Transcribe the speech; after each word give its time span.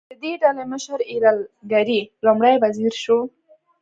د 0.09 0.13
دې 0.23 0.33
ډلې 0.41 0.63
مشر 0.73 0.99
ایرل 1.11 1.39
ګرې 1.71 1.99
لومړی 2.25 2.55
وزیر 2.63 2.93
شو. 3.03 3.19